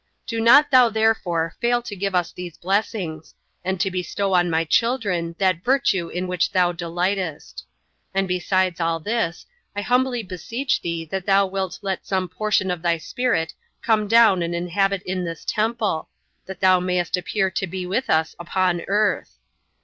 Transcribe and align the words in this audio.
Do 0.25 0.41
not 0.41 0.71
thou 0.71 0.89
therefore 0.89 1.55
fail 1.61 1.83
to 1.83 1.95
give 1.95 2.15
us 2.15 2.31
these 2.31 2.57
blessings, 2.57 3.35
and 3.63 3.79
to 3.79 3.91
bestow 3.91 4.33
on 4.33 4.49
my 4.49 4.63
children 4.65 5.35
that 5.37 5.63
virtue 5.63 6.07
in 6.09 6.27
which 6.27 6.51
thou 6.53 6.71
delightest. 6.71 7.63
And 8.11 8.27
besides 8.27 8.79
all 8.81 8.99
this, 8.99 9.45
I 9.75 9.81
humbly 9.83 10.23
beseech 10.23 10.81
thee 10.81 11.05
that 11.11 11.27
thou 11.27 11.45
wilt 11.45 11.77
let 11.83 12.07
some 12.07 12.29
portion 12.29 12.71
of 12.71 12.81
thy 12.81 12.97
Spirit 12.97 13.53
come 13.83 14.07
down 14.07 14.41
and 14.41 14.55
inhabit 14.55 15.03
in 15.03 15.23
this 15.23 15.45
temple, 15.45 16.09
that 16.47 16.61
thou 16.61 16.79
mayst 16.79 17.15
appear 17.15 17.51
to 17.51 17.67
be 17.67 17.85
with 17.85 18.09
us 18.09 18.35
upon 18.39 18.81
earth. 18.87 19.37